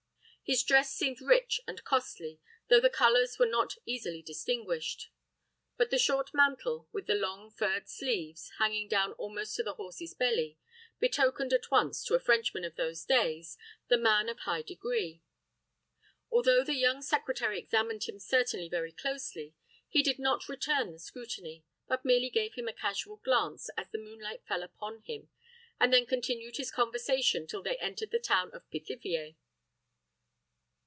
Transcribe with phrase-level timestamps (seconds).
[0.43, 5.09] His dress seemed rich and costly, though the colors were not easily distinguished.
[5.77, 10.13] But the short mantle, with the long, furred sleeves, hanging down almost to his horse's
[10.13, 10.57] belly,
[10.99, 15.23] betokened at once, to a Frenchman of those days, the man of high degree.
[16.29, 19.55] Although the young secretary examined him certainly very closely,
[19.87, 23.97] he did not return the scrutiny, but merely gave him a casual glance, as the
[23.97, 25.29] moonlight fell upon him,
[25.79, 29.35] and then continued his conversation till they entered the town of Pithiviers.